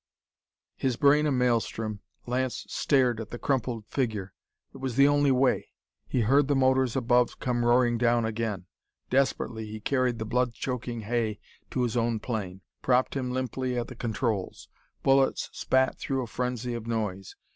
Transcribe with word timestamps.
_"His 0.77 0.95
brain 0.95 1.27
a 1.27 1.31
maelstrom, 1.31 1.99
Lance 2.25 2.65
stared 2.67 3.19
at 3.19 3.29
the 3.29 3.37
crumpled 3.37 3.85
figure. 3.85 4.33
It 4.73 4.77
was 4.79 4.95
the 4.95 5.07
only 5.07 5.29
way! 5.29 5.67
He 6.07 6.21
heard 6.21 6.47
the 6.47 6.55
motors 6.55 6.95
above 6.95 7.37
come 7.39 7.63
roaring 7.63 7.99
down 7.99 8.25
again; 8.25 8.65
desperately 9.11 9.67
he 9.67 9.79
carried 9.79 10.17
the 10.17 10.25
blood 10.25 10.55
choking 10.55 11.01
Hay 11.01 11.39
to 11.69 11.83
his 11.83 11.95
own 11.95 12.19
plane; 12.19 12.61
propped 12.81 13.15
him 13.15 13.29
limply 13.29 13.77
at 13.77 13.89
the 13.89 13.95
controls. 13.95 14.69
Bullets 15.03 15.51
spat 15.53 15.99
through 15.99 16.23
a 16.23 16.25
frenzy 16.25 16.73
of 16.73 16.87
noise. 16.87 17.35